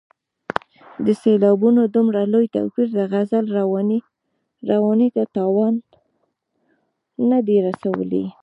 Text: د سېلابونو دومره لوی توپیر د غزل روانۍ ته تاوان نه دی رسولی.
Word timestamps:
د 1.05 1.07
سېلابونو 1.21 1.81
دومره 1.95 2.21
لوی 2.33 2.45
توپیر 2.55 2.87
د 2.93 2.99
غزل 3.11 3.45
روانۍ 4.71 5.09
ته 5.15 5.23
تاوان 5.35 5.73
نه 7.29 7.39
دی 7.45 7.57
رسولی. 7.67 8.25